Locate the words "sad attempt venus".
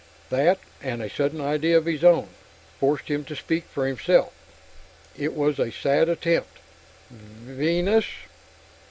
5.71-8.05